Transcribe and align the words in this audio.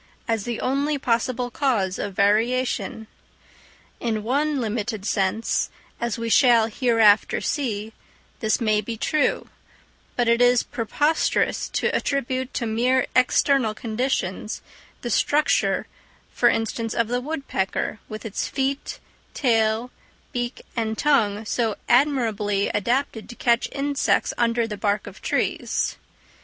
as 0.27 0.45
the 0.45 0.59
only 0.59 0.97
possible 0.97 1.51
cause 1.51 1.99
of 1.99 2.15
variation. 2.15 3.05
In 3.99 4.23
one 4.23 4.59
limited 4.59 5.05
sense, 5.05 5.69
as 5.99 6.17
we 6.17 6.27
shall 6.27 6.65
hereafter 6.65 7.39
see, 7.39 7.93
this 8.39 8.59
may 8.59 8.81
be 8.81 8.97
true; 8.97 9.47
but 10.15 10.27
it 10.27 10.41
is 10.41 10.63
preposterous 10.63 11.69
to 11.73 11.95
attribute 11.95 12.51
to 12.55 12.65
mere 12.65 13.05
external 13.15 13.75
conditions, 13.75 14.63
the 15.01 15.11
structure, 15.11 15.85
for 16.33 16.49
instance, 16.49 16.95
of 16.95 17.07
the 17.07 17.21
woodpecker, 17.21 17.99
with 18.09 18.25
its 18.25 18.47
feet, 18.47 18.97
tail, 19.35 19.91
beak, 20.31 20.63
and 20.75 20.97
tongue, 20.97 21.45
so 21.45 21.75
admirably 21.87 22.69
adapted 22.69 23.29
to 23.29 23.35
catch 23.35 23.69
insects 23.71 24.33
under 24.35 24.65
the 24.65 24.77
bark 24.77 25.05
of 25.05 25.21
trees. 25.21 25.95